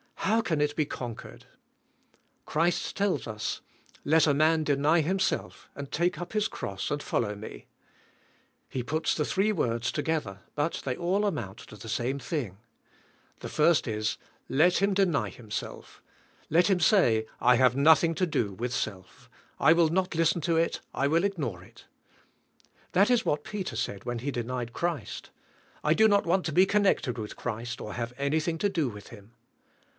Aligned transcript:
How 0.15 0.41
can 0.41 0.61
it 0.61 0.75
be 0.75 0.85
conquered? 0.85 1.45
Christ 2.45 2.95
tells 2.95 3.27
us: 3.27 3.61
''Let 4.05 4.25
a 4.25 4.33
man 4.33 4.63
deny 4.63 5.01
himself 5.01 5.69
and 5.75 5.91
take 5.91 6.19
up 6.19 6.33
his 6.33 6.47
cross 6.47 6.89
and 6.89 7.03
follow 7.03 7.35
me." 7.35 7.67
He 8.69 8.81
puts 8.81 9.13
the 9.13 9.25
three 9.25 9.51
words 9.51 9.91
tog 9.91 10.09
ether, 10.09 10.39
but 10.55 10.81
they 10.85 10.95
all 10.95 11.25
amount 11.25 11.59
to 11.59 11.75
the 11.75 11.89
same 11.89 12.17
thing. 12.17 12.57
The 13.41 13.49
first 13.49 13.87
is, 13.87 14.17
let 14.49 14.77
him 14.81 14.93
deny 14.95 15.29
himself. 15.29 16.01
Let 16.49 16.67
him 16.69 16.79
say, 16.79 17.27
"I 17.39 17.55
have 17.57 17.75
nothing 17.75 18.15
to 18.15 18.25
do 18.25 18.53
with 18.53 18.73
self. 18.73 19.29
I 19.59 19.73
will 19.73 19.89
not 19.89 20.15
listen 20.15 20.41
to 20.41 20.55
it. 20.55 20.81
I 20.95 21.07
will 21.07 21.25
ig 21.25 21.37
nore 21.37 21.63
it." 21.63 21.85
That 22.93 23.11
is 23.11 23.25
what 23.25 23.43
Peter 23.43 23.75
said 23.75 24.05
when 24.05 24.19
he 24.19 24.31
denied 24.31 24.73
Christ," 24.73 25.29
I 25.83 25.93
do 25.93 26.07
not 26.07 26.25
want 26.25 26.45
to 26.47 26.53
be 26.53 26.65
connected 26.65 27.17
with 27.19 27.35
Christ 27.35 27.79
or 27.81 27.93
have 27.93 28.13
anything 28.17 28.57
to 28.59 28.69
do 28.69 28.87
with 28.89 29.09
Him. 29.09 29.33